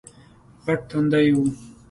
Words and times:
غټ 0.65 0.79
تندی 0.89 1.21
یې 1.25 1.33
وو 1.35 1.45